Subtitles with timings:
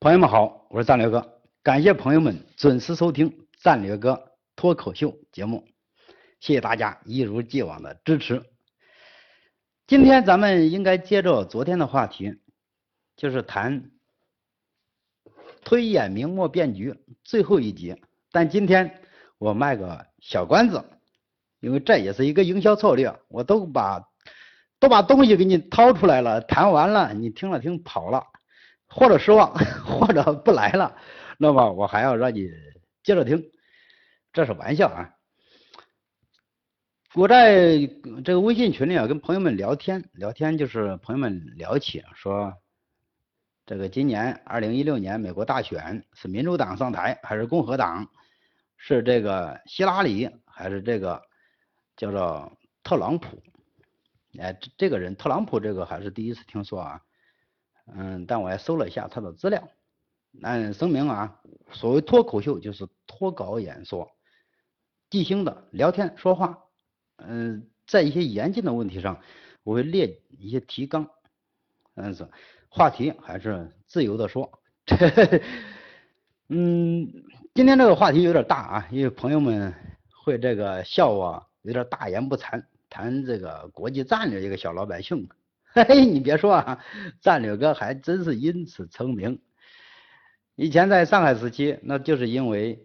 [0.00, 5.66] 朋友们好，我是战略哥，感谢朋友们准时收听战略哥脱口秀节目，
[6.38, 8.44] 谢谢大家一如既往的支持。
[9.88, 12.32] 今天咱们应该接着昨天的话题，
[13.16, 13.90] 就是谈
[15.64, 16.94] 推演明末变局
[17.24, 18.00] 最后一集。
[18.30, 19.02] 但今天
[19.38, 20.84] 我卖个小关子，
[21.58, 24.00] 因为这也是一个营销策略，我都把
[24.78, 28.22] 都把东西给你掏出来了，谈完了，你听了听跑了。
[28.88, 30.96] 或者失望，或者不来了，
[31.38, 32.50] 那么我还要让你
[33.02, 33.50] 接着听，
[34.32, 35.14] 这是玩笑啊！
[37.14, 37.78] 我在
[38.24, 42.52] 这个微信群里啊，跟朋友们聊天，聊天就是朋友们聊起说，
[43.66, 48.08] 这个今年二零一六年美国大选是民主党上台还是共和党？
[48.76, 51.20] 是这个希拉里还是这个
[51.96, 53.42] 叫做特朗普？
[54.38, 57.00] 哎，这这个人特朗普这个还是第一次听说啊。
[57.94, 59.68] 嗯，但我也搜了一下他的资料。
[60.42, 61.40] 嗯，声明啊，
[61.72, 64.10] 所谓脱口秀就是脱稿演说，
[65.10, 66.58] 即兴的聊天说话。
[67.16, 69.20] 嗯，在一些严谨的问题上，
[69.64, 71.08] 我会列一些提纲。
[71.94, 72.28] 但是
[72.68, 74.60] 话题还是自由的说。
[76.50, 77.10] 嗯，
[77.54, 79.74] 今天这个话题有点大啊，因为朋友们
[80.24, 85.28] 会这个笑我有点大言不惭，谈这个国际战略，一个小老百姓。
[85.84, 86.84] 嘿， 你别说啊，
[87.20, 89.40] 战略哥还真是因此成名。
[90.56, 92.84] 以前在上海时期，那就是因为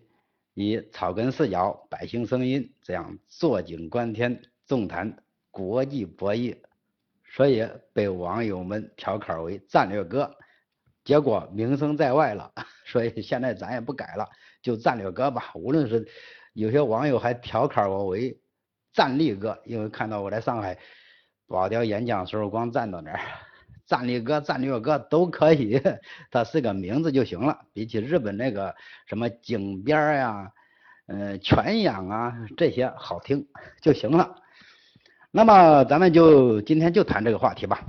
[0.53, 6.55] 以草根视角、百姓声音这样坐井观天、纵谈国际博弈，
[7.25, 10.35] 所以被网友们调侃为战略哥。
[11.03, 12.51] 结果名声在外了，
[12.85, 14.29] 所以现在咱也不改了，
[14.61, 15.51] 就战略哥吧。
[15.55, 16.07] 无论是
[16.53, 18.39] 有些网友还调侃我为
[18.93, 20.77] 战力哥，因为看到我在上海。
[21.47, 23.19] 保钓演讲的时候光站到那儿，
[23.85, 25.81] 战力哥、战略哥都可以，
[26.31, 27.59] 他是个名字就行了。
[27.73, 28.73] 比起日本那个
[29.05, 30.51] 什么井边呀、
[31.07, 33.45] 嗯泉养啊这些好听
[33.81, 34.35] 就行了。
[35.31, 37.83] 那么咱们就今天就谈这个话题吧，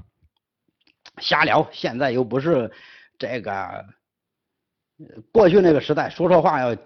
[1.18, 1.68] 瞎聊。
[1.72, 2.70] 现在又不是
[3.18, 3.84] 这个
[5.30, 6.76] 过去那个时代，说说话要。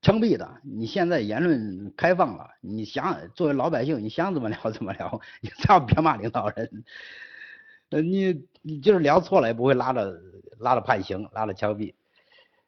[0.00, 0.48] 枪毙的！
[0.62, 6.84] 你现在言论开放了，你想作为老百姓，你想怎么聊怎么聊，你最好别骂领导人。
[7.90, 10.14] 呃，你你就是聊错了，也不会拉着
[10.58, 11.94] 拉着判刑，拉着枪毙。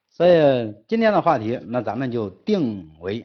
[0.08, 3.24] 所以今天的话题，那咱们就定为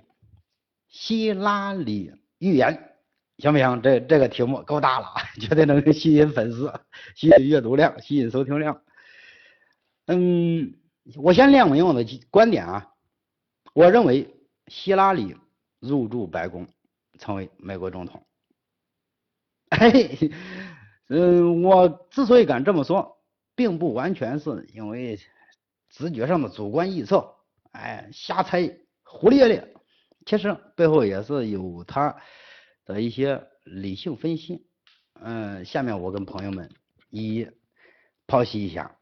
[0.88, 2.92] 希拉里预言，
[3.40, 3.82] 行不行？
[3.82, 5.08] 这这个题目够大了，
[5.42, 6.72] 绝对能吸引粉丝，
[7.16, 8.82] 吸引阅读量，吸引收听量。
[10.06, 10.76] 嗯，
[11.16, 12.92] 我先亮明我的观点啊。
[13.75, 14.34] 我认为
[14.68, 15.36] 希拉里
[15.81, 16.66] 入驻白宫，
[17.19, 18.25] 成为美国总统。
[19.69, 20.31] 嘿，
[21.09, 23.22] 嗯，我之所以敢这么说，
[23.53, 25.19] 并不完全是因为
[25.90, 27.36] 直觉上的主观臆测，
[27.74, 29.74] 哎，瞎猜胡咧咧。
[30.25, 32.16] 其实背后也是有他
[32.86, 34.66] 的一些理性分析。
[35.16, 36.72] 嗯，下面我跟朋友们
[37.09, 37.47] 一一
[38.25, 38.97] 剖析一下。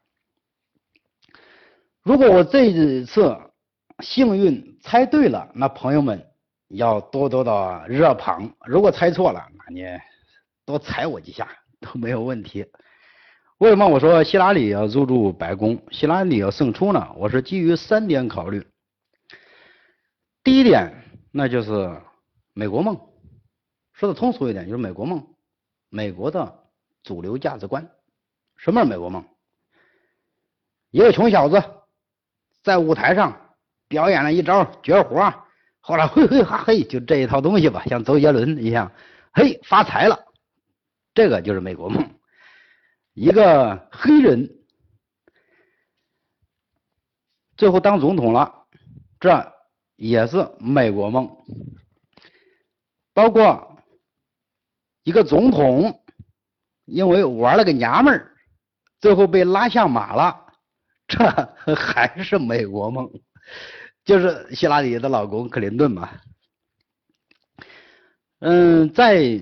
[2.02, 3.38] 如果我这一次。
[4.02, 6.26] 幸运猜对了，那朋友们
[6.68, 9.86] 要多多的热捧；如果猜错了，那你
[10.64, 11.48] 多踩我几下
[11.80, 12.66] 都没有问题。
[13.58, 17.12] 为什么我说希拉里要入驻白宫，希拉里要胜出呢？
[17.16, 18.66] 我是基于三点考虑。
[20.42, 20.92] 第一点，
[21.30, 21.96] 那就是
[22.52, 23.00] 美国梦，
[23.92, 25.24] 说的通俗一点，就是美国梦，
[25.88, 26.64] 美国的
[27.04, 27.88] 主流价值观。
[28.56, 29.24] 什么是美国梦？
[30.90, 31.62] 一个穷小子
[32.64, 33.40] 在舞台上。
[33.94, 35.32] 表演了一招绝活，
[35.78, 38.90] 后来 嘿嘿哈嘿，就这一套东西吧，像周杰伦一样，
[39.32, 40.18] 嘿发财了，
[41.14, 42.04] 这个就是美国梦。
[43.12, 44.50] 一个黑人
[47.56, 48.66] 最后当总统了，
[49.20, 49.52] 这
[49.94, 51.30] 也是美国梦。
[53.12, 53.78] 包括
[55.04, 56.02] 一个总统
[56.84, 58.34] 因为玩了个娘们儿，
[58.98, 60.46] 最后被拉下马了，
[61.06, 61.24] 这
[61.76, 63.08] 还是美国梦。
[64.04, 66.10] 就是希拉里的老公克林顿嘛，
[68.40, 69.40] 嗯，在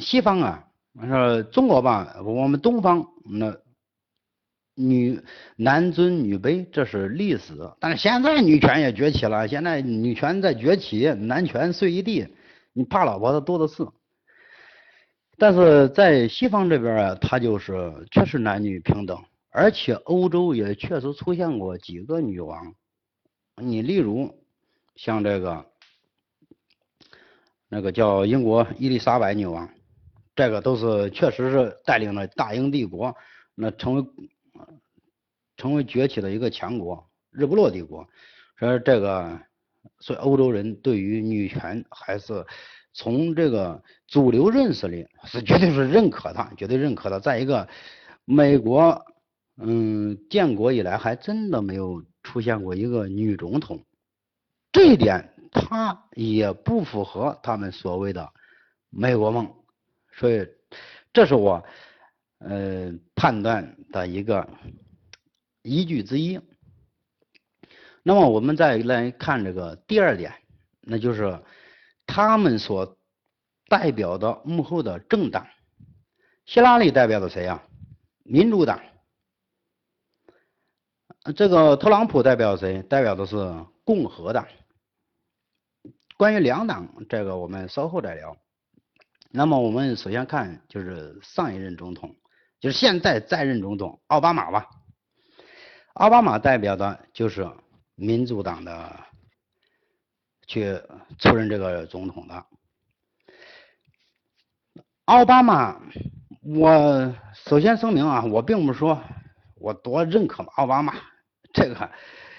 [0.00, 0.64] 西方啊，
[0.94, 3.54] 我说中国吧，我们东方那
[4.74, 5.20] 女
[5.56, 12.26] 男尊女卑这是历史，但是现在女权也崛起了，现在女权在崛起，男权碎一地，
[12.72, 13.86] 你怕老婆的多的是。
[15.36, 22.74] 但是在西方这边啊，他就是确实男女平等，而且欧洲也确实出现过几个女王。
[23.60, 24.34] 你例如
[24.96, 25.66] 像这个
[27.68, 29.68] 那个叫英国伊丽莎白女王，
[30.34, 33.14] 这个都是确实是带领了大英帝国
[33.54, 34.04] 那成为
[35.56, 38.08] 成为崛起的一个强国，日不落帝国。
[38.58, 39.40] 所以这个，
[40.00, 42.44] 所以欧洲人对于女权还是
[42.92, 47.20] 从这个主流认识里是绝对是认可的，绝对认可的。
[47.20, 47.68] 再一个，
[48.24, 49.04] 美国，
[49.58, 53.82] 嗯，建国以来还真的没有出现过一个女总统，
[54.70, 58.30] 这一点他也不符合他们所谓的
[58.90, 59.50] 美国梦。
[60.12, 60.46] 所以，
[61.10, 61.64] 这是我，
[62.40, 64.46] 呃，判断的一个
[65.62, 66.38] 依据之一。
[68.02, 70.34] 那么我们再来看这个第二点，
[70.82, 71.42] 那就是
[72.06, 72.98] 他们所
[73.68, 75.46] 代表的幕后的政党。
[76.44, 77.62] 希拉里代表的谁呀？
[78.22, 78.78] 民主党。
[81.36, 82.82] 这个特朗普代表谁？
[82.82, 83.36] 代表的是
[83.84, 84.46] 共和党。
[86.16, 88.36] 关于两党，这个我们稍后再聊。
[89.30, 92.14] 那么我们首先看就是上一任总统，
[92.60, 94.70] 就是现在在任总统奥巴马吧。
[95.94, 97.46] 奥巴马代表的就是
[97.94, 98.96] 民主党的
[100.46, 100.80] 去
[101.18, 102.46] 出任这个总统的。
[105.04, 105.78] 奥巴马，
[106.42, 108.98] 我首先声明啊，我并不是说
[109.56, 110.94] 我多认可奥巴马，
[111.52, 111.90] 这个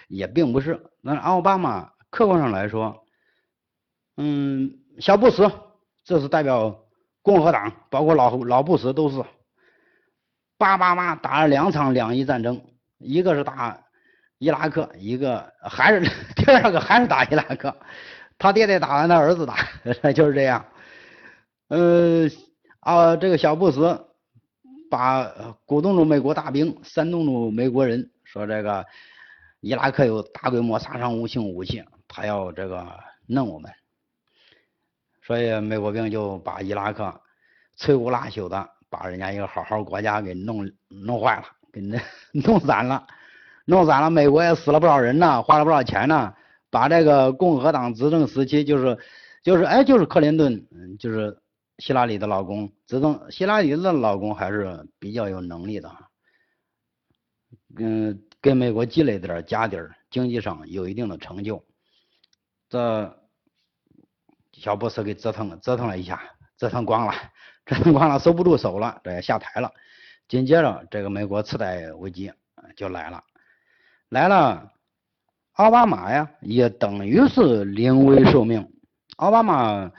[0.07, 0.79] 也并不是。
[1.01, 3.03] 那奥巴马客观上来说，
[4.17, 5.51] 嗯，小布什。
[6.05, 6.85] 这是代表
[7.21, 9.23] 共和党，包括老老布什都是，
[10.57, 12.59] 巴巴马打了两场两伊战争，
[12.97, 13.79] 一个是打
[14.39, 16.01] 伊拉克，一个还是
[16.35, 17.75] 第二个还是打伊拉克，
[18.39, 19.57] 他爹爹打完，他儿子打，
[20.13, 20.65] 就是这样。
[21.67, 22.27] 呃
[22.79, 24.05] 啊，这个小布什
[24.89, 25.25] 把
[25.65, 28.85] 鼓动着美国大兵，煽动着美国人，说这个
[29.59, 32.87] 伊拉克有大规模杀伤性武器，他要这个
[33.25, 33.71] 弄我们。
[35.23, 37.21] 所以美国兵就把伊拉克
[37.77, 41.99] 摧枯拉朽的，把人家一个好好国家给弄弄坏了，给那
[42.31, 43.07] 弄散了，
[43.65, 44.09] 弄散了。
[44.11, 46.33] 美国也死了不少人呢，花了不少钱呢。
[46.71, 48.95] 把这个共和党执政时期，就是
[49.41, 50.67] 就是哎，就是克林顿，
[50.99, 51.35] 就是
[51.79, 55.91] 希拉里的老公执政，希拉里的老公还是比较有能力的，
[57.77, 61.63] 嗯，给美国积累点家底儿，经济上有一定的成就，
[62.69, 63.15] 这。
[64.51, 66.21] 小布什给折腾了，折腾了一下，
[66.57, 67.13] 折腾光了，
[67.65, 69.71] 折腾光了，收不住手了，这也下台了。
[70.27, 72.29] 紧接着，这个美国次贷危机
[72.75, 73.23] 就来了，
[74.09, 74.73] 来了。
[75.53, 78.69] 奥巴马呀，也等于是临危受命。
[79.15, 79.93] 奥巴马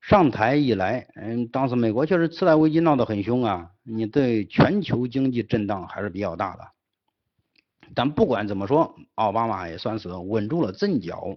[0.00, 6.66] 上台以来，嗯，当时美国确实次贷危机闹得很凶啊，你对全球经济震荡还是比较大的。
[7.94, 11.36] 但不管怎么说，奥巴马也算是稳住了阵脚。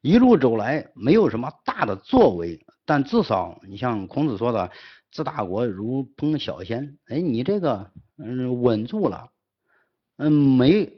[0.00, 4.70] 一路走来没有什么大的作为，但至少你像孔子说的
[5.10, 9.30] “治大国如烹小鲜”，哎，你这个嗯稳住了，
[10.18, 10.92] 嗯没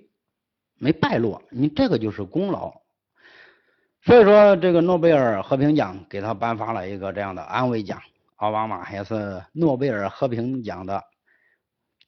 [0.76, 2.73] 没败落，你这个就是功劳。
[4.02, 8.00] 所以说这个诺贝尔和平奖给他颁发了一个这样的安慰奖，
[8.37, 11.02] 奥巴马也是诺贝尔和平奖的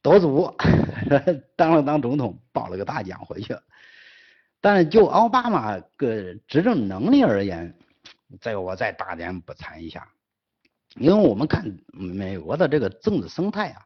[0.03, 0.55] 得主，
[1.57, 3.57] 当了当总统抱了个大奖回去。
[4.61, 7.75] 但就奥巴马个执政能力而言，
[8.41, 10.09] 这个我再大点不谈一下，
[10.97, 13.83] 因为我们看美国的这个政治生态啊，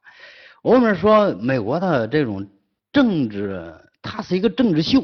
[0.62, 2.48] 我们说美国的这种
[2.90, 5.02] 政治，它是一个政治秀。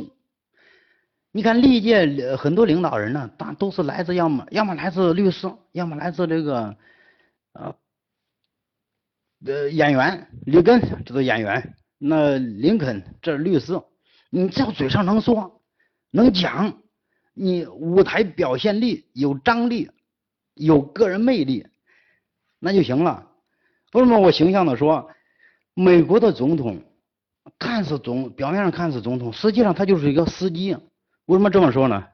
[1.30, 6.75] 你看历届很多领导人呢，大都是来自要么要么来自律师，要么来自这个
[7.52, 7.75] 呃
[9.47, 13.80] 呃演员，里根这都演员，那林肯这是律师，
[14.30, 15.62] 你只要嘴上能说。
[16.11, 16.78] 能讲，
[17.35, 19.90] 你舞台表现力有张力，
[20.54, 21.66] 有个人魅力，
[22.59, 23.26] 那就行了。
[23.92, 25.11] 为什么我形象的说，
[25.75, 26.83] 美国的总统
[27.59, 30.76] 看似总表面上看似总统，实际上他就是一个司机。
[31.26, 32.07] 为什么这么说呢？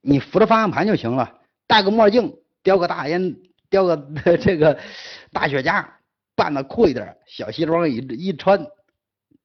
[0.00, 3.36] 你扶着方向盘就行了，戴个墨镜，叼个大烟，
[3.70, 3.96] 叼个
[4.40, 4.78] 这个
[5.32, 5.84] 大雪茄，
[6.42, 8.66] 办的酷一点，小西装一一穿，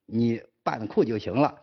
[0.08, 1.62] 你办的酷就行了。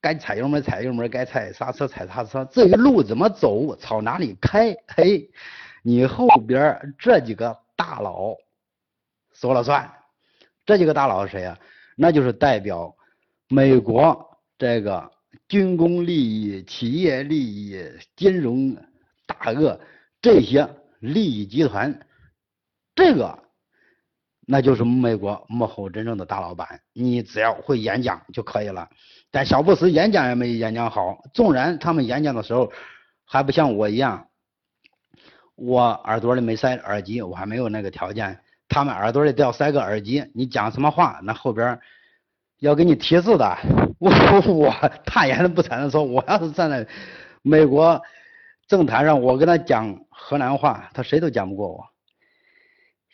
[0.00, 2.44] 该踩油门踩油门，该踩刹车踩刹车。
[2.46, 5.30] 至于路怎么走，朝哪里开，嘿，
[5.84, 8.34] 你后边这几个大佬
[9.32, 9.88] 说了算。
[10.66, 11.56] 这几个大佬是谁呀？
[11.94, 12.96] 那就是代表
[13.48, 14.28] 美国
[14.58, 15.08] 这个
[15.46, 17.80] 军工利益、企业利益、
[18.16, 18.74] 金融
[19.24, 19.78] 大鳄
[20.20, 20.68] 这些
[20.98, 21.96] 利益集团，
[22.94, 23.38] 这个
[24.46, 26.80] 那就是美国幕后真正的大老板。
[26.92, 28.88] 你只要会演讲就可以了。
[29.30, 32.70] 但小布什演讲也没演讲好，纵然他们演讲的时候
[33.24, 34.28] 还不像我一样，
[35.56, 38.38] 我耳朵里没塞耳机，我还没有那个条件。
[38.68, 41.78] 他们耳朵里都要塞个耳机，你讲什么话，那后边
[42.60, 43.56] 要给你提示的。
[43.98, 44.10] 我
[44.52, 44.74] 我
[45.04, 46.86] 大言不惭的说，我要是站在
[47.42, 48.00] 美国
[48.66, 51.93] 政坛上，我跟他讲河南话，他谁都讲不过我。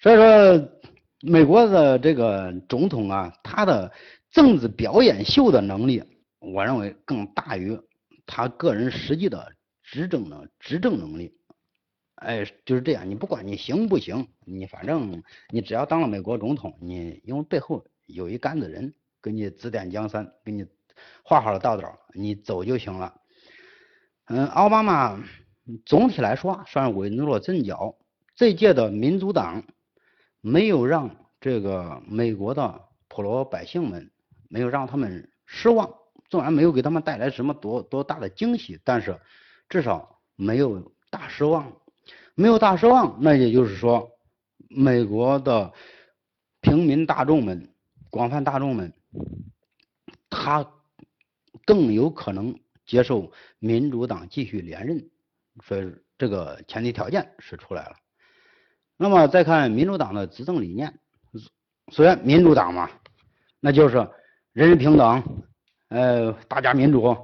[0.02, 0.68] 所以说，
[1.20, 3.92] 美国的这个总统啊，他的
[4.30, 6.02] 政治表演秀的能力，
[6.38, 7.78] 我认为更大于
[8.24, 9.52] 他个人实际的
[9.82, 11.36] 执政的执政能力。
[12.14, 20.64] 哎，就是这样，你不管你行不行，你反正你只要当了美国总统，你因为背后有一杆子人给你指点江山，给你
[21.22, 23.14] 画好了道道，你走就行了。
[24.28, 25.22] 嗯，奥巴马
[25.84, 27.96] 总体来说算是稳住了阵脚，
[28.34, 29.62] 这届的民主党
[30.40, 34.10] 没有让这个美国的普罗百姓们
[34.48, 35.92] 没有让他们失望，
[36.28, 39.18] 纵然没有给他们带来什么多多大的惊喜，但是
[39.68, 41.72] 至少没有大失望。
[42.36, 44.10] 没有大失望，那也就是说，
[44.68, 45.74] 美国的
[46.62, 47.74] 平民大众们、
[48.08, 48.90] 广泛大众们，
[50.30, 50.66] 他
[51.66, 55.10] 更有可能接受民主党继续连任，
[55.64, 57.96] 所以这个前提条件是出来了。
[59.02, 61.00] 那么再看民主党的执政理念，
[61.90, 62.90] 虽然民主党嘛，
[63.58, 63.96] 那就是
[64.52, 65.24] 人人平等，
[65.88, 67.16] 呃，大家民主，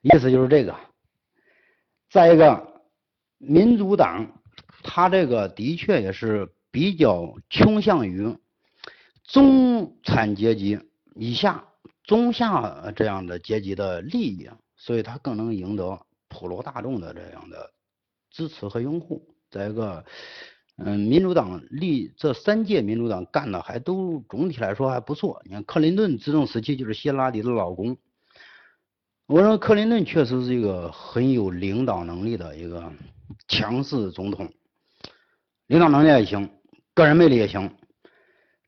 [0.00, 0.72] 意思就是这个。
[2.08, 2.70] 再一个。
[3.42, 4.38] 民主党，
[4.82, 8.36] 他这个的确也是比较倾向于
[9.24, 10.78] 中产阶级
[11.14, 11.64] 以下、
[12.04, 15.98] 中下这样的阶级的利益，所以他更能赢得
[16.28, 17.72] 普罗大众的这样的
[18.30, 19.26] 支持和拥护。
[19.50, 20.04] 再一个，
[20.84, 25.40] 嗯，民主党历这三届民主党干的还都总体来说还不错。
[25.44, 27.96] 你看克林顿执政时期就是希拉里的老公，
[29.26, 32.92] 我认为克林顿确实是一个很有领导能力的一个。
[33.46, 34.52] 强势总统，
[35.68, 36.50] 领导能力也行，
[36.94, 37.72] 个人魅力也行，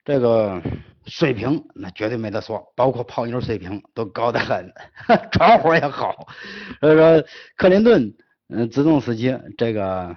[0.05, 0.63] 这个
[1.05, 4.73] 水平那绝对没得说，包括泡妞水平都高得很，
[5.33, 6.29] 传活也好。
[6.81, 7.25] 所以说，
[7.57, 8.15] 克林顿
[8.49, 10.17] 嗯执政时期，这个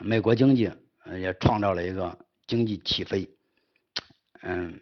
[0.00, 0.70] 美国经济
[1.18, 3.28] 也创造了一个经济起飞，
[4.42, 4.80] 嗯，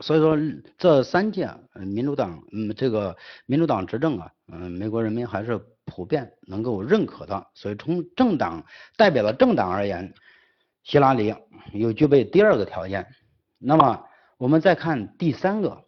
[0.00, 0.38] 所以说
[0.78, 3.16] 这三届民主党嗯这个
[3.46, 5.60] 民主党执政啊，嗯，美国人民还是。
[5.88, 8.66] 普遍能够认可的，所以从政党
[8.96, 10.12] 代表的政党而言，
[10.82, 11.32] 希拉里
[11.72, 13.06] 有具备第二个条件。
[13.56, 14.04] 那么
[14.36, 15.84] 我们再看第三个，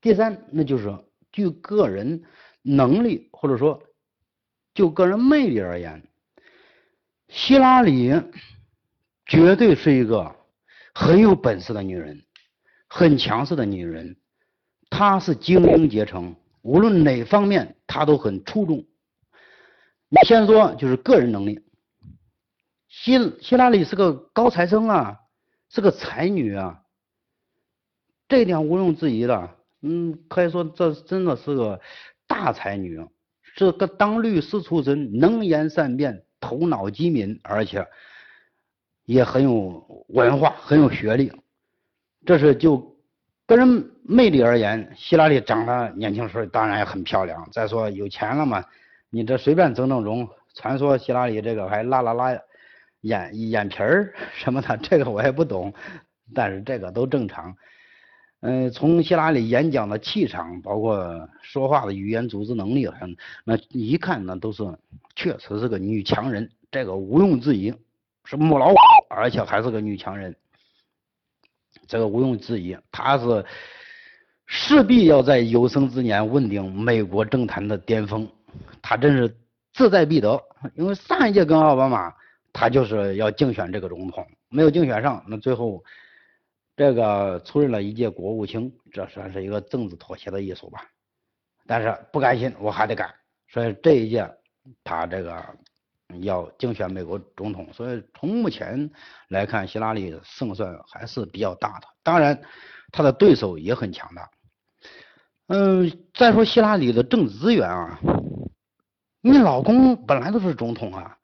[0.00, 0.98] 第三那就是
[1.32, 2.22] 据个人
[2.62, 3.82] 能力或者说
[4.72, 6.02] 就个人魅力而言，
[7.28, 8.12] 希拉里
[9.26, 10.34] 绝对是一个
[10.94, 12.22] 很有本事的女人，
[12.88, 14.16] 很强势的女人，
[14.90, 18.84] 她是精英阶层，无论哪方面她都很出众。
[20.08, 21.60] 你先说，就是个人能力。
[22.88, 25.18] 希希拉里是个高材生啊，
[25.68, 26.82] 是个才女啊，
[28.28, 29.50] 这一点毋庸置疑的。
[29.82, 31.80] 嗯，可以说这真的是个
[32.26, 33.06] 大才女，
[33.56, 37.84] 是个当律师出身，能言善辩，头脑机敏，而且
[39.04, 41.32] 也很有文化，很有学历。
[42.24, 42.96] 这是就
[43.46, 47.48] 个人魅力而言，希拉里长得年轻时候当然也很漂亮。
[47.50, 48.64] 再说有钱了嘛。
[49.10, 52.38] 你这随便整整容，传说希拉里这个还拉拉拉
[53.00, 55.74] 眼眼皮儿什么的，这个我也不懂，
[56.32, 57.56] 但是这个都正常。
[58.40, 64.62] 嗯，从希拉里演讲的气场，包括说话的语言组织能力上，那一看那都是
[65.16, 67.74] 确实是个女强人，这个毋庸置疑，
[68.24, 68.76] 是母老虎，
[69.08, 70.36] 而且还是个女强人，
[71.86, 73.44] 这个毋庸置疑，她是
[74.44, 78.28] 势必要在有生之年问鼎美国政坛的巅峰。
[78.82, 79.34] 她真是
[79.72, 80.40] 志在必得，
[80.74, 82.12] 因为上一届跟奥巴马，
[82.52, 85.82] 她就是要竞选这个总统，没有竞选上，那最后
[86.76, 90.80] 这个出任了一届国务卿，这算是一个政治妥协的艺术吧。
[91.66, 93.12] 但是不甘心，我还得干，
[93.48, 94.30] 所以这一届
[94.84, 95.44] 他这个
[96.20, 98.90] 要竞选美国总统，所以从目前
[99.28, 101.88] 来看，希拉里胜算还是比较大的。
[102.02, 102.40] 当然，
[102.92, 104.30] 他的对手也很强大。
[105.48, 107.98] 嗯，再说希拉里的政治资源啊。
[109.22, 111.18] 你老公本来就是总统啊，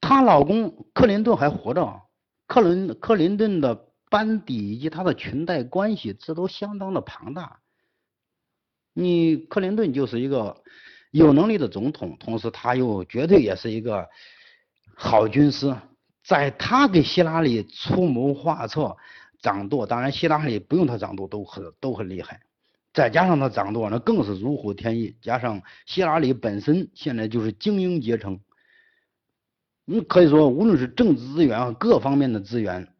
[0.00, 2.00] 她老公克林顿还活着，
[2.46, 7.60] 克林克林顿的班底以及他的裙带关系，这都相当的庞大。
[8.92, 10.62] 你克林顿就是一个
[11.12, 14.08] 有能力的总统，同时他又绝对也是一个
[14.94, 15.74] 好军师，
[16.24, 18.96] 在他给希拉里出谋划策、
[19.40, 22.40] 掌舵，当然希拉里不用他掌舵都很都很厉害。
[22.92, 25.16] 再加上他掌舵，那更是如虎添翼。
[25.22, 28.40] 加上希拉里本身现在就是精英阶层，
[29.84, 32.92] 你可以说无论是政治资源各方面的资源，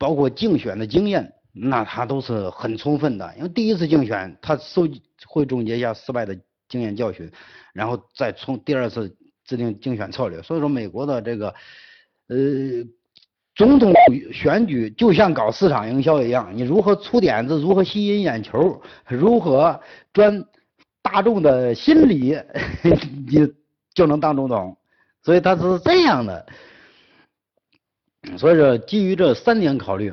[0.00, 6.34] 包括竞选的经验，那他都是很充分的，因为第一次竞选，他收集会总结一下失败的
[6.70, 7.30] 经验教训，
[7.74, 9.14] 然后再从第二次
[9.44, 10.40] 制定竞选策略。
[10.40, 11.48] 所以说，美国的这个
[12.28, 12.36] 呃
[13.54, 13.92] 总统
[14.32, 19.78] 选举就像搞市场营销一样，你如何出点子，如何吸引眼球，如何
[20.14, 20.42] 钻
[21.02, 22.38] 大众的心理，
[23.28, 23.46] 你
[23.92, 24.74] 就能当总统。
[25.22, 26.46] 所以他是这样的。
[28.38, 30.12] 所以说，基于这三点考虑。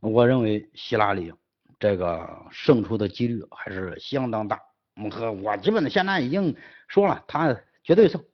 [0.00, 1.30] 我认为希拉里
[1.78, 4.58] 这个胜出的几率还是相当大。
[5.02, 6.56] 我和我基本的现在已经
[6.88, 7.54] 说了，他
[7.84, 8.24] 绝对胜。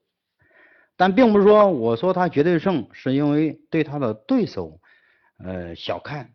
[0.96, 4.80] 但并不是说我说他绝对胜是因为对他的对手
[5.44, 6.34] 呃小看，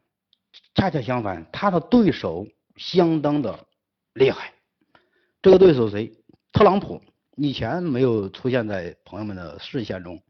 [0.75, 2.45] 恰恰相反，他的对手
[2.75, 3.67] 相当的
[4.13, 4.53] 厉害。
[5.41, 6.11] 这个对手谁？
[6.51, 7.01] 特朗普
[7.37, 10.21] 以前没有出现在朋友们的视线中。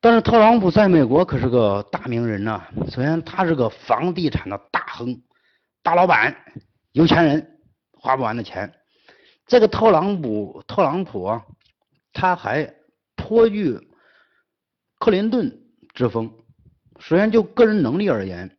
[0.00, 2.68] 但是特朗普在美国可是个大名人呐。
[2.88, 5.20] 首先，他是个房地产的大亨、
[5.82, 6.36] 大老板、
[6.92, 7.58] 有钱人，
[7.92, 8.72] 花不完的钱。
[9.46, 11.44] 这个特朗普，特朗普啊，
[12.12, 12.72] 他还
[13.16, 13.76] 颇具
[15.00, 15.52] 克林顿
[15.94, 16.32] 之风。
[17.00, 18.56] 首先就个人能力而言，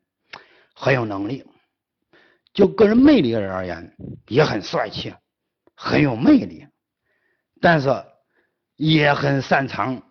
[0.75, 1.45] 很有能力；
[2.53, 3.95] 就个人魅力而言，
[4.27, 5.13] 也很帅气，
[5.75, 6.67] 很有魅力。
[7.61, 7.89] 但是
[8.75, 10.03] 也很擅长。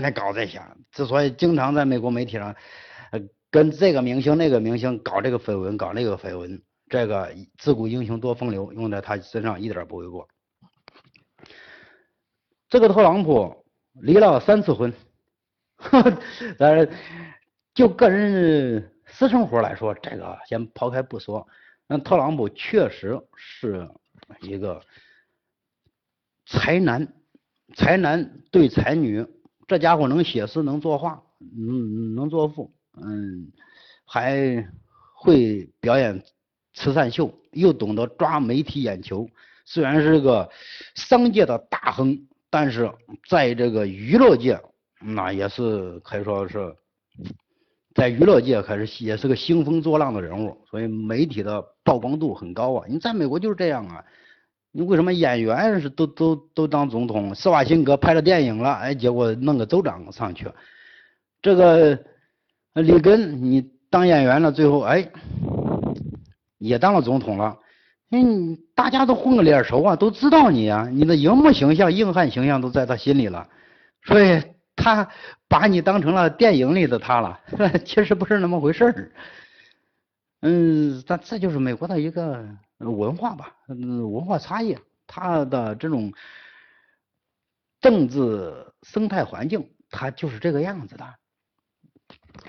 [0.00, 2.56] 天天搞这些，之所以经常在美国媒体上，
[3.12, 10.26] 呃，跟这个明星那个明星搞这个绯闻，搞那个绯闻，这个自古英雄多风流，用在他身上一点不为过。
[12.70, 14.90] 这个特朗普离了三次婚，
[16.56, 16.90] 但是
[17.74, 21.46] 就个人私生活来说，这个先抛开不说，
[21.86, 23.86] 那特朗普确实是
[24.40, 24.80] 一个
[26.46, 27.06] 才男，
[27.76, 29.26] 才男对才女。
[29.70, 31.22] 这家伙能写诗，能作画，
[31.56, 32.68] 能能作赋，
[33.00, 33.52] 嗯，
[34.04, 34.66] 还
[35.14, 36.20] 会表演
[36.74, 39.28] 慈善秀，又懂得抓媒体眼球。
[39.64, 40.50] 虽然是个
[40.96, 42.18] 商界的大亨，
[42.50, 42.90] 但是
[43.28, 44.60] 在这个娱乐界，
[45.00, 46.74] 那也是可以说是
[47.94, 52.84] 在娱乐界可是也是个兴风作浪的人物，所以媒体的曝光度很高啊。
[52.88, 54.04] 你在美国就是这样啊。
[54.72, 57.34] 你为什么演员是都都都当总统？
[57.34, 60.48] 施瓦辛格拍了电影了，哎，结果弄个州长上去。
[61.42, 61.98] 这个
[62.74, 65.10] 里根你当演员了，最后哎
[66.58, 67.58] 也当了总统了。
[68.12, 73.48] 嗯，大家都混个脸熟啊，都知道你啊，你的荧幕形象、硬汉形象都在他心里了，
[74.04, 74.40] 所以
[74.76, 75.08] 他
[75.48, 77.40] 把你当成了电影里的他了。
[77.84, 79.12] 其实不是那么回事儿。
[80.42, 82.46] 嗯，但这就是美国的一个。
[82.80, 86.12] 文化吧，嗯，文化差异，它的这种
[87.80, 91.14] 政治生态环境，它就是这个样子的。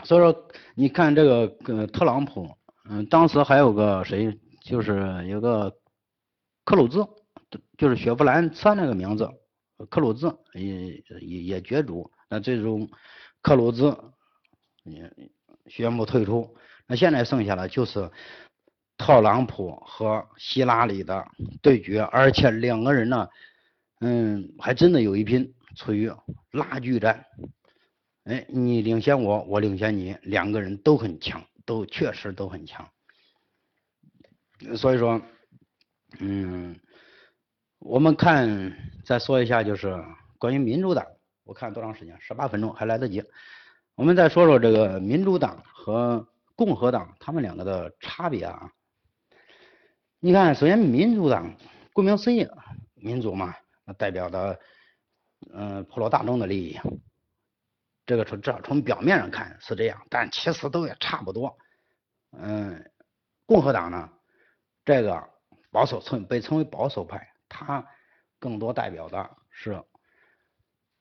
[0.03, 2.49] 所以说，你看这个呃特朗普，
[2.85, 5.75] 嗯，当时还有个谁，就是有个
[6.63, 7.05] 克鲁兹，
[7.77, 9.29] 就是雪佛兰车那个名字，
[9.89, 12.89] 克鲁兹也也也角逐，那最终
[13.41, 13.97] 克鲁兹
[14.83, 15.11] 也
[15.67, 16.55] 宣布退出，
[16.87, 18.09] 那现在剩下的就是。
[19.01, 21.27] 特朗普和希拉里的
[21.59, 23.27] 对决，而且两个人呢，
[23.99, 26.11] 嗯，还真的有一拼，处于
[26.51, 27.25] 拉锯战。
[28.25, 32.87] 哎，你领先我，我领先你，两个人都很强，都确实都很强。
[34.77, 35.19] 所以说，
[36.19, 36.79] 嗯，
[37.79, 38.71] 我们看
[39.03, 39.99] 再说一下，就是
[40.37, 41.03] 关于民主党，
[41.43, 42.15] 我看多长时间？
[42.21, 43.23] 十八分钟还来得及。
[43.95, 46.23] 我们再说说这个民主党和
[46.55, 48.71] 共和党他们两个的差别啊。
[50.23, 51.51] 你看，首先民主党，
[51.93, 52.47] 顾名思义，
[52.93, 53.55] 民主嘛，
[53.97, 54.59] 代表的，
[55.51, 56.79] 嗯，普罗大众的利益。
[58.05, 61.57] 这个从这从表面上看是这样，但其实都也差不多。
[62.33, 62.91] 嗯，
[63.47, 64.11] 共和党呢，
[64.85, 65.27] 这个
[65.71, 67.83] 保守称被称为保守派，它
[68.37, 69.83] 更多代表的是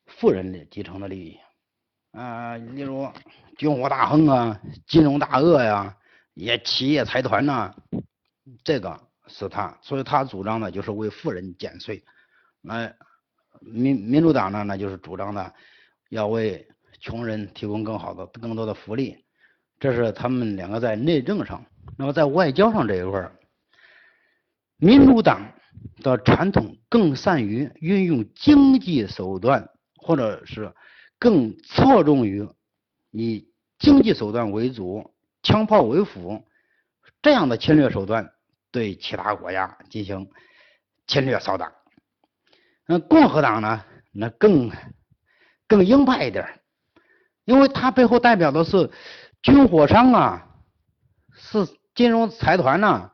[0.06, 1.38] 富人的继承的利益。
[2.12, 3.06] 啊，例如
[3.58, 5.98] 军火大亨啊，金融大鳄呀，
[6.32, 7.74] 也企业财团呐，
[8.64, 9.09] 这个。
[9.30, 12.04] 是他，所以他主张的就是为富人减税。
[12.60, 12.92] 那
[13.60, 15.54] 民民主党呢，那就是主张的
[16.10, 16.68] 要为
[17.00, 19.16] 穷人提供更好的、更多的福利。
[19.78, 21.64] 这是他们两个在内政上。
[21.96, 23.32] 那么在外交上这一块儿，
[24.76, 25.40] 民主党
[26.02, 30.74] 的传统更善于运用经济手段，或者是
[31.18, 32.46] 更侧重于
[33.10, 36.46] 以经济手段为主、枪炮为辅
[37.22, 38.30] 这样的侵略手段。
[38.70, 40.30] 对其他国家进行
[41.06, 41.72] 侵略扫荡，
[42.86, 43.84] 那共和党呢？
[44.12, 44.70] 那更
[45.68, 46.60] 更鹰派一点，
[47.44, 48.90] 因为它背后代表的是
[49.42, 50.48] 军火商啊，
[51.32, 53.10] 是金融财团呐，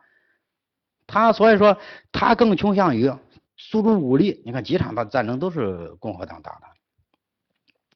[1.06, 1.78] 他所以说
[2.12, 3.12] 他更倾向于
[3.56, 4.42] 输出武力。
[4.44, 6.75] 你看几场的战争都是共和党打的。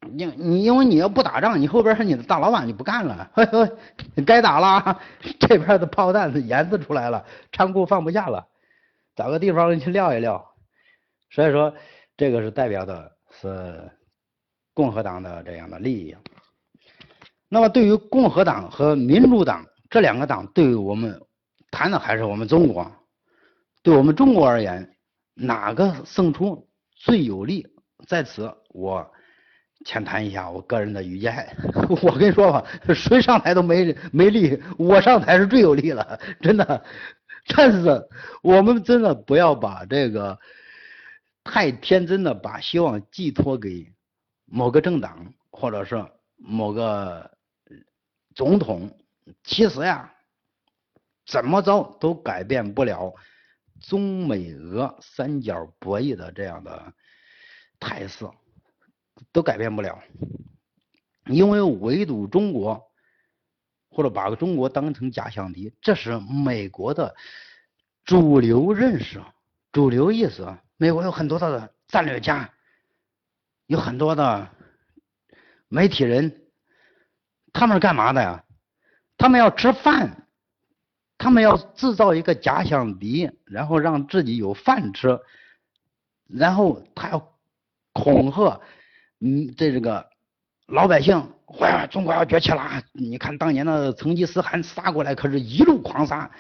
[0.09, 3.31] 你你因为你要不打仗，你后边是你的大老板就不干了，
[4.27, 4.99] 该打了，
[5.39, 8.47] 这边的炮弹研制出来了，仓库放不下了，
[9.15, 10.43] 找个地方去撂一撂。
[11.31, 11.75] 所以说，
[12.17, 13.91] 这个是代表的是
[14.73, 16.17] 共和党的这样的利益。
[17.51, 21.21] 那么对于共和党和民主党这两个党，对于我们
[21.71, 22.91] 谈的还是我们中国，
[23.83, 24.97] 对我们中国而言，
[25.35, 27.67] 哪个胜出最有利？
[28.07, 29.07] 在此我。
[29.85, 31.57] 浅谈一下我个人的愚见，
[32.03, 32.65] 我跟你说吧，
[32.95, 36.85] 谁上台都没没利，我上台是最有利了，真的。
[37.47, 38.09] 但是
[38.43, 40.39] 我们真的不要把这个
[41.43, 43.91] 太天真的把希望寄托给
[44.45, 46.05] 某个政党或者是
[46.37, 47.31] 某个
[48.35, 48.95] 总统。
[49.43, 50.13] 其实呀，
[51.27, 53.15] 怎么着都改变不了
[53.81, 56.93] 中美俄三角博弈的这样的
[57.79, 58.27] 态势。
[59.33, 60.03] 都改变不了，
[61.27, 62.91] 因为围堵中国，
[63.91, 67.15] 或者把中国当成假想敌，这是美国的
[68.05, 69.21] 主流认识、
[69.73, 70.47] 主流意识。
[70.77, 72.51] 美国有很多的战略家，
[73.67, 74.49] 有很多的
[75.69, 76.47] 媒体人，
[77.53, 78.45] 他们是干嘛的呀？
[79.19, 80.27] 他们要吃饭，
[81.19, 85.21] 他们要制造一个假想敌，然后让自己有饭吃，
[86.27, 87.39] 然后他要
[87.93, 88.59] 恐吓。
[89.21, 90.09] 嗯，这这个
[90.67, 92.83] 老百姓，哇，中国要崛起了！
[92.93, 96.31] 你看当年的成吉思汗杀过来，可是一路狂杀，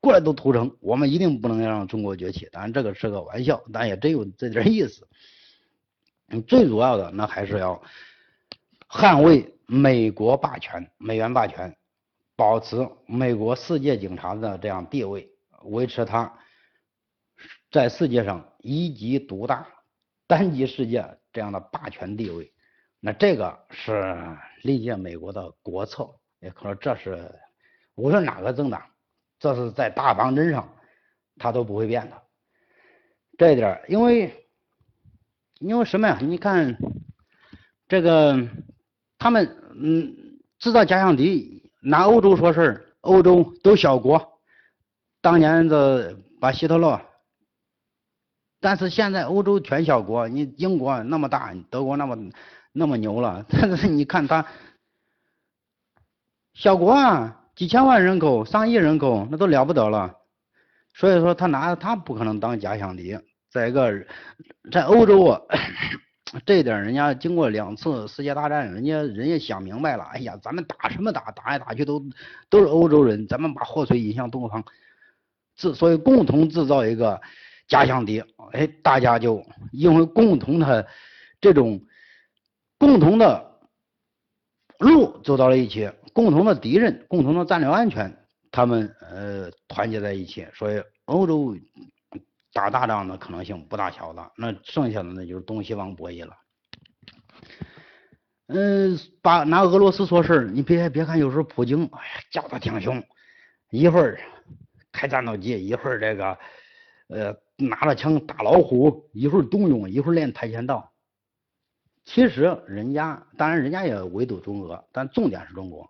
[0.00, 0.76] 过来都屠城。
[0.80, 5.08] 我们一定不能让中国崛起，当然这个是个玩笑，但也真有这点意思。
[6.46, 7.82] 最主要的那还是要
[8.88, 11.76] 捍卫美国霸权、美元霸权，
[12.36, 15.28] 保持美国世界警察的这样地位，
[15.64, 16.32] 维持它
[17.72, 19.66] 在世界上一极独大、
[20.28, 21.04] 单极世界。
[21.32, 22.52] 这样的霸权地位，
[22.98, 26.08] 那这个是历届美国的国策，
[26.40, 27.32] 也可能这是
[27.94, 28.82] 无论哪个政党，
[29.38, 30.68] 这是在大方针上
[31.36, 32.22] 他都不会变的。
[33.38, 34.48] 这一点，因为
[35.60, 36.18] 因为什么呀？
[36.20, 36.76] 你看
[37.86, 38.48] 这个
[39.18, 44.40] 他们嗯制造假想敌，拿欧洲说事儿，欧洲都小国，
[45.20, 47.00] 当年的把希特勒。
[48.60, 52.30] 但是现在欧洲全小国，你英国那么大，德国那么
[52.72, 54.44] 那么牛了， 但是你看他
[56.52, 60.14] 小国啊，几千万人口、上亿人口，那都了不得了。
[60.92, 63.18] 所以说他拿他不可能当假想敌。
[63.50, 64.06] 再一个，
[64.70, 65.40] 在欧洲啊，
[66.44, 72.04] 这点人家经过两次世界大战，人家人家想明白了，哎呀，咱们打什么打，打来打去都
[72.50, 74.62] 都是欧洲人，咱们把祸水引向东方，
[75.56, 77.20] 制所以共同制造一个。
[77.70, 80.86] 假想敌，哎，大家就因为共同的
[81.40, 81.80] 这种
[82.76, 83.60] 共同的
[84.80, 88.12] 路走到了一起，共同的敌人，共同的战略安全，
[88.50, 91.56] 他们呃团结在一起，所以欧洲
[92.52, 96.36] 打大仗的可能性不大小的，那剩下的那就是东西方博弈了。
[98.48, 103.00] 嗯，把拿俄罗斯说事儿，你别别看有时候普京，哎呀叫的挺凶，
[103.70, 104.18] 一会儿
[104.90, 106.36] 开战斗机，一会儿这个
[107.10, 107.32] 呃。
[107.60, 110.90] 拿着枪打老虎，一会儿冬泳，一会儿练跆拳道。
[112.04, 115.88] 其实人家当然人家也围堵中俄，但重点是中国，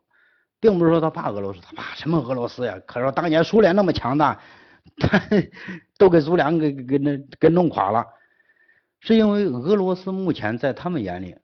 [0.60, 2.78] 并不是说他怕俄罗斯，他怕什么俄罗斯呀？
[2.86, 4.40] 可是当年苏联那么强大，
[4.98, 5.20] 他
[5.96, 8.06] 都给苏联给给那给弄垮了，
[9.00, 11.36] 是因为俄罗斯目前在他们眼里，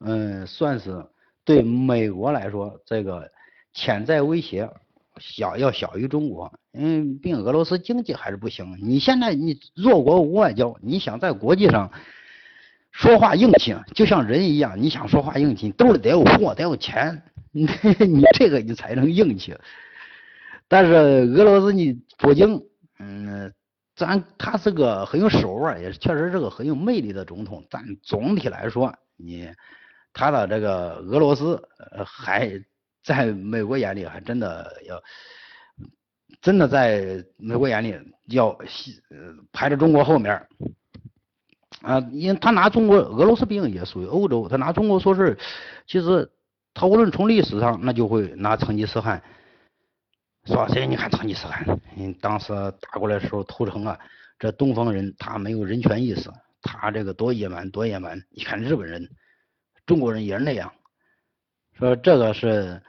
[0.00, 1.04] 嗯，算是
[1.44, 3.30] 对美国来说这个
[3.72, 4.70] 潜在威胁。
[5.18, 8.78] 小要小于中国，嗯，并俄罗斯经济还是不行。
[8.82, 11.90] 你现在你弱国无外交，你想在国际上
[12.90, 17.68] 说话硬气，就像人一样，你想说话硬气，兜里得有货，得有钱，你
[18.06, 19.56] 你这个你才能硬气。
[20.68, 22.62] 但是俄罗斯你普京，
[22.98, 23.52] 嗯，
[23.94, 27.64] 咱他是个很有手腕，也确实是个很有魅力的总统。
[27.68, 29.50] 但总体来说，你
[30.12, 31.62] 他的这个俄罗斯
[32.04, 32.62] 还。
[33.04, 35.02] 在美国眼里，还真的要，
[36.42, 38.58] 真的在美国眼里要
[39.52, 40.46] 排在中国后面
[41.80, 45.38] 啊，因为他拿中国俄罗斯毕竟也属于欧洲，他拿中国说事
[45.86, 46.30] 其实
[46.74, 49.22] 他无论从历史上，那就会拿成吉思汗
[50.44, 50.86] 说谁？
[50.86, 53.98] 你看成吉思汗，你当时打过来的时候屠城啊，
[54.38, 56.28] 这东方人他没有人权意识，
[56.60, 58.20] 他这个多野蛮多野蛮！
[58.30, 59.08] 你看日本人、
[59.86, 60.72] 中国人也是那样。
[61.78, 62.82] 说这个是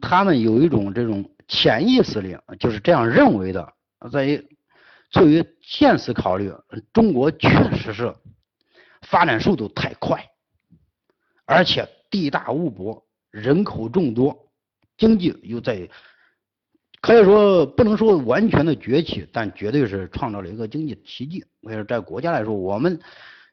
[0.00, 3.72] 他们有一种这种潜意识里就是这样认为的，
[4.12, 4.46] 在于
[5.10, 6.52] 出于现实考虑，
[6.92, 8.14] 中国确实是
[9.02, 10.24] 发展速度太快，
[11.44, 14.50] 而且地大物博，人口众多，
[14.96, 15.88] 经济又在。
[17.00, 21.44] 可以说不能说完全的崛起，但绝对是创造了一个经济奇迹。
[21.60, 22.98] 我说在国家来说，我们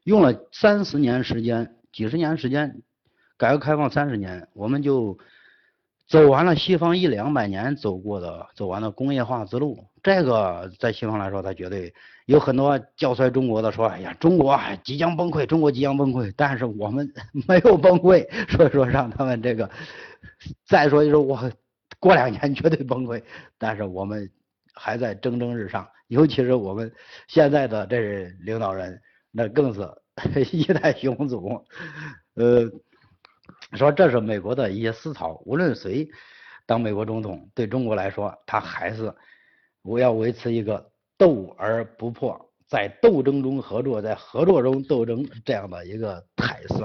[0.06, 2.82] 用了三十年时间、几十年时间，
[3.38, 5.20] 改革开放三十年，我们就
[6.12, 9.78] 走完了西方一两百年走过的、走完了工业化之路。
[10.04, 11.94] 这个在西方来说，它绝对
[12.26, 17.10] 有很多教衰中国的说：“哎呀，中国即将崩溃，中国即将崩溃。”但是我们
[17.48, 19.70] 没有崩溃，所以说让他们这个
[20.68, 21.50] 再说就是我。
[22.00, 23.22] 过两年绝对崩溃，
[23.60, 24.28] 但是我们
[24.74, 26.92] 还在蒸蒸日上，尤其是我们
[27.28, 29.00] 现在的这领导人，
[29.32, 29.88] 那更是
[30.52, 31.64] 一代雄主。
[32.34, 32.68] 呃，
[33.78, 36.10] 说这是美国的一些思潮，无论谁
[36.66, 39.14] 当美国总统，对中国来说，他还是
[39.82, 46.76] 我要维持一个斗而不破，在斗争中合作，在合作中斗争这样的一个态势。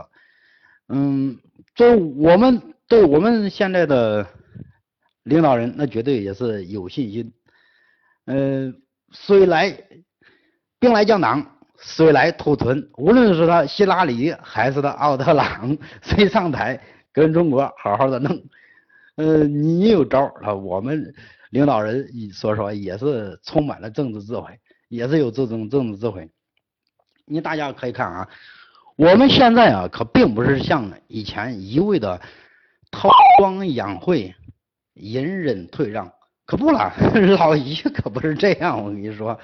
[0.88, 1.38] 嗯，
[1.75, 4.27] 就我们对我们现在的。
[5.27, 7.33] 领导人那绝对也是有信心，
[8.27, 9.77] 嗯，虽来
[10.79, 16.81] 兵来将挡，虽来兔屯，无论是他希拉里还是他奥特朗，谁上台
[17.12, 18.43] 跟中国好好的弄，
[19.17, 20.55] 呃，你有招啊？
[20.55, 21.15] 我们
[21.51, 24.59] 领导人说实话也是充满了政治智慧，
[24.89, 26.29] 也是有这种政治智慧。
[27.25, 28.29] 你大家可以看啊，
[28.97, 32.21] 我们现在啊可并不是像以前一味的
[32.91, 34.35] 韬光养晦。
[34.99, 36.11] 隐忍退让，
[36.47, 36.91] 可不了，
[37.37, 38.83] 老习可不是这样。
[38.83, 39.39] 我跟你说，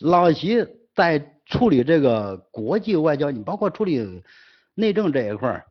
[0.00, 4.22] 老习在处理这个国际外交，你包括处理
[4.74, 5.66] 内政这一块儿，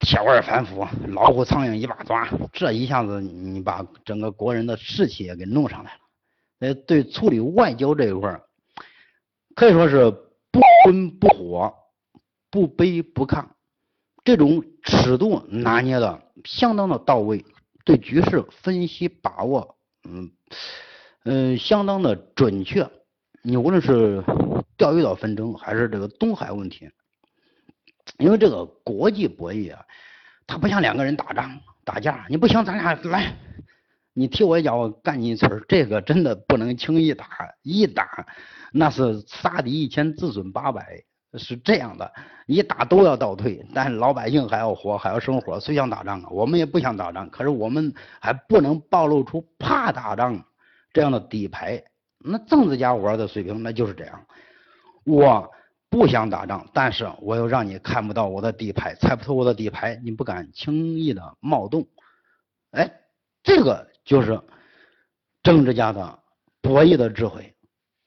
[0.00, 6.00] 铁腕反腐，老虎苍蝇一把抓，这一下子你把整个国人的士气也给弄上来了。
[6.58, 8.42] 呃，对处理外交这一块儿，
[9.54, 10.10] 可以说是
[10.50, 11.72] 不温不火，
[12.50, 13.46] 不卑不亢。
[14.24, 17.44] 这种尺度拿捏的相当的到位，
[17.84, 20.30] 对局势分析把握，嗯
[21.24, 22.90] 嗯，相当的准确。
[23.42, 24.22] 你无论是
[24.76, 26.90] 钓鱼岛纷争，还是这个东海问题，
[28.18, 29.84] 因为这个国际博弈啊，
[30.46, 33.34] 它不像两个人打仗打架，你不行，咱俩来，
[34.12, 37.26] 你踢我一脚，我干你一锤这个真的不能轻易打，
[37.62, 38.26] 一打
[38.72, 41.02] 那是杀敌一千，自损八百。
[41.34, 42.10] 是这样的，
[42.46, 45.60] 一打都要倒退，但老百姓还要活，还要生活。
[45.60, 46.28] 谁想打仗啊？
[46.30, 50.42] 我们也不想打仗，可是我们还不能暴露出怕打仗
[50.90, 51.84] 这样的底牌。
[52.18, 54.26] 那政治家玩的水平那就是这样。
[55.04, 55.50] 我
[55.88, 61.86] 不想打仗，但是我又让你看不到我的底牌，猜不透我的底牌，你不敢轻易的冒动。
[62.72, 62.90] 哎，
[63.42, 64.40] 这个就是
[65.42, 66.18] 政治家的
[66.60, 67.54] 博弈的智慧。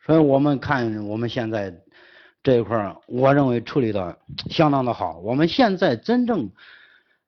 [0.06, 1.74] 所以我们看我们现在。
[2.44, 4.18] 这一块，我认为处理的
[4.50, 5.20] 相当的好。
[5.20, 6.50] 我们现在真正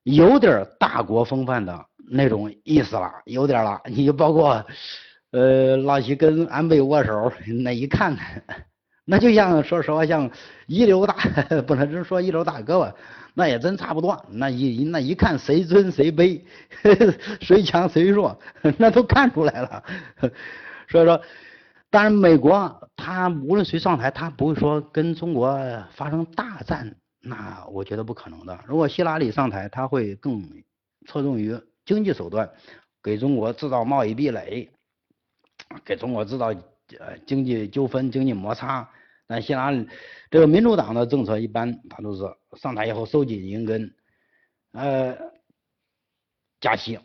[0.02, 3.80] 有点大国风范的那种意思了，有点了。
[3.86, 4.66] 你就包括
[5.34, 7.32] 呃，老习跟安倍握手，
[7.64, 8.16] 那一看，
[9.04, 10.30] 那就像说实话，像
[10.68, 11.16] 一流大，
[11.66, 12.94] 不能说一流大哥吧，
[13.34, 14.26] 那也真差不多。
[14.30, 16.40] 那一那一看，谁尊谁卑，
[17.42, 18.40] 谁强谁弱，
[18.78, 19.84] 那都看出来了。
[20.88, 21.20] 所以说。
[21.90, 25.56] 当然，美国他无论谁上台，他不会说跟中国
[25.92, 28.60] 发生大战，那我觉得不可能的。
[28.66, 30.42] 如果希拉里上台，他会更
[31.08, 32.50] 侧重于经济手段，
[33.04, 34.68] 给中国制造贸易壁垒，
[35.86, 36.48] 给中国制造
[37.00, 38.90] 呃经济纠纷、经济摩擦。
[39.28, 39.88] 但希拉里
[40.30, 42.24] 这个民主党的政策一般，他都是
[42.58, 43.94] 上台以后收紧银根，
[44.74, 45.18] 呃，
[46.60, 47.00] 加息，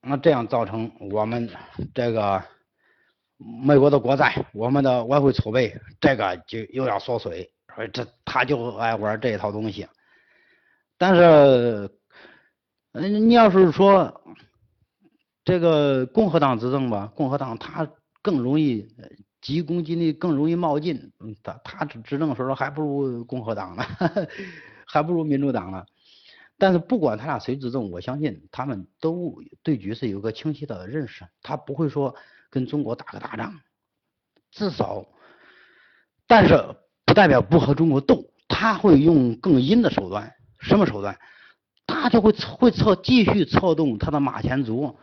[0.00, 1.50] 那这样造成我们
[1.94, 2.42] 这个。
[3.66, 9.86] 美国的国债，我们的外汇储备，这个就又要缩水，所以这他就爱玩这一套东西。
[10.96, 11.90] 但是，
[12.92, 14.22] 嗯，你要是说
[15.44, 17.86] 这个共和党执政吧，共和党他
[18.24, 18.88] 更容易
[19.42, 21.12] 急功近利，更容易冒进。
[21.42, 23.84] 他他执政的时候还不如共和党呢，
[24.88, 25.84] 还不如民主党呢。
[26.56, 32.16] 但是不管他俩谁执政，我相信他们都对局势有个清晰的认识，他不会说。
[32.50, 33.52] 跟中国打个大仗，
[34.52, 35.04] 至少，
[36.28, 41.18] 但是不代表不和中国斗，他会用更阴的手段，什么手段？
[41.84, 44.96] 他就会会策继续策动他的马前卒，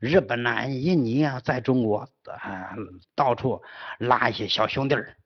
[0.00, 2.76] 日本呐、印尼啊，在中国啊
[3.14, 3.62] 到处
[3.98, 5.16] 拉一些小兄弟儿，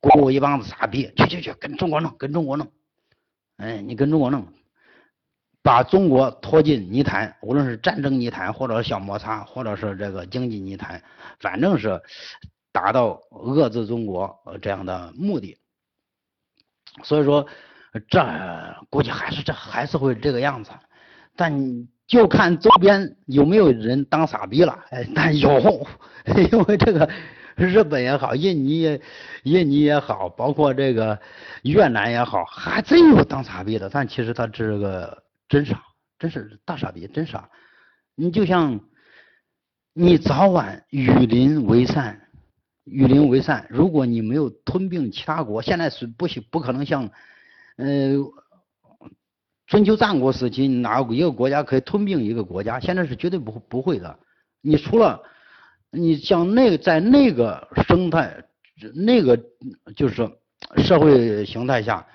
[0.00, 2.70] 雇一帮子傻逼，去去去，跟中国弄，跟中国弄，
[3.56, 4.46] 哎，你跟中国弄，
[5.62, 11.02] 把中国拖进泥潭，无论是战争泥潭，或者小摩擦，或者是这个经济泥潭，
[11.40, 12.00] 反正是
[12.72, 15.58] 达到遏制中国这样的目的。
[17.02, 17.46] 所以说，
[18.08, 18.24] 这
[18.90, 20.70] 估计还是这还是会这个样子，
[21.34, 21.52] 但
[22.06, 24.78] 就看周边有没有人当傻逼了。
[24.90, 25.86] 哎，但有，
[26.52, 27.08] 因为这个
[27.56, 29.00] 日本也好，印尼也
[29.44, 31.18] 印尼也好，包括这个
[31.62, 33.88] 越南也好，还真有当傻逼的。
[33.88, 35.82] 但其实他这个真傻，
[36.18, 37.48] 真是大傻逼，真傻。
[38.14, 38.80] 你就像
[39.92, 42.22] 你早晚与邻为善。
[42.88, 43.66] 与邻为善。
[43.68, 47.10] 如果你没有吞并其他国，现在是不行，不可能像，
[47.78, 48.14] 呃，
[49.66, 52.78] 春秋战国时期哪一个国家可以吞并一个国家？
[52.78, 54.16] 现在是绝对不不会的。
[54.60, 55.20] 你除了
[55.90, 58.32] 你像那个在那个生态，
[58.94, 59.38] 那个
[59.96, 60.30] 就是
[60.78, 62.06] 社会形态下，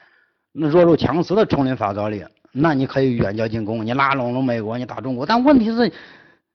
[0.52, 5.26] 那弱肉强食的丛林法则里，那你可以远交近攻，你拉拢了美国，你打中国。
[5.26, 5.92] 但问题是，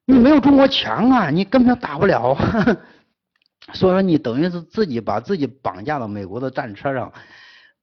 [0.07, 2.35] 你没有中国强啊，你根本打不了。
[3.75, 7.13] 所以说，你等于是自己把自己绑架到美国的战车上，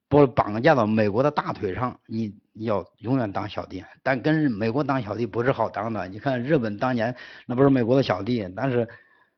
[0.08, 3.83] 不绑架到美国的大腿上，你要永远当小弟。
[4.01, 6.07] 但跟美国当小弟不是好当的。
[6.07, 8.87] 你看日本当年那不是美国的小弟，但是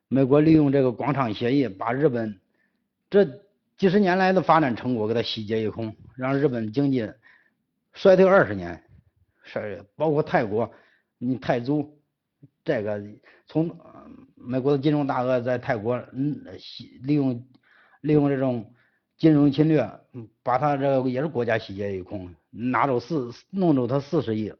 [0.07, 2.39] 美国利用这个广场协议，把日本
[3.09, 3.25] 这
[3.77, 7.09] 几十年来的发展成果给它洗劫一空，让日本经济
[7.93, 8.81] 衰退二十年。
[9.43, 10.71] 是包括泰国，
[11.17, 11.97] 你泰铢
[12.63, 13.01] 这个
[13.47, 13.75] 从。
[14.47, 16.39] 美国的金融大鳄在泰国，嗯，
[17.01, 17.47] 利用
[18.01, 18.71] 利用这种
[19.17, 19.89] 金融侵略，
[20.43, 24.53] 把他这个也是国家洗劫一空，拿走四弄走他四十亿，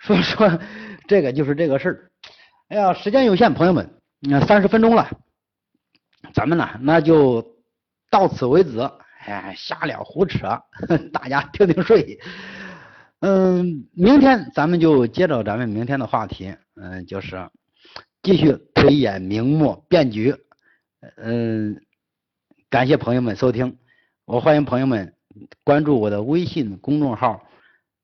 [0.00, 0.58] 所以 说
[1.06, 2.10] 这个就是这个事儿。
[2.68, 3.88] 哎呀，时间有限，朋友们，
[4.20, 5.08] 那三十分钟了，
[6.34, 7.56] 咱们呢那就
[8.10, 8.78] 到此为止。
[9.24, 10.62] 哎，瞎聊胡扯，
[11.12, 12.18] 大家听听睡。
[13.20, 17.48] 嗯，明天咱们就接着咱们明天的话题，嗯，就是。
[18.22, 20.34] 继续推演明末变局，
[21.16, 21.80] 嗯，
[22.68, 23.78] 感谢朋友们收听，
[24.26, 25.14] 我欢迎朋友们
[25.62, 27.46] 关注我的微信公众号，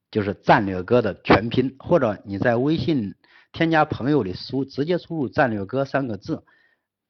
[0.09, 3.13] 就是战略哥的全拼，或者你在微信
[3.51, 6.45] 添加朋友里输直接输入战略哥三个字，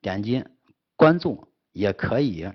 [0.01, 0.43] 点击
[0.97, 2.49] 关注也可以。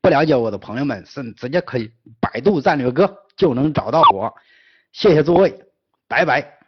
[0.00, 4.34] 不了解我的朋友们是直接可以百度战略哥就能找到我，
[4.90, 5.64] 谢谢诸位，
[6.08, 6.61] 拜拜。